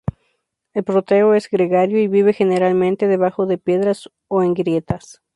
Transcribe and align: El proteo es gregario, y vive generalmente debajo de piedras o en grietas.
El 0.73 0.83
proteo 0.83 1.35
es 1.35 1.47
gregario, 1.47 1.99
y 2.01 2.07
vive 2.07 2.33
generalmente 2.33 3.05
debajo 3.07 3.45
de 3.45 3.59
piedras 3.59 4.09
o 4.29 4.41
en 4.41 4.55
grietas. 4.55 5.21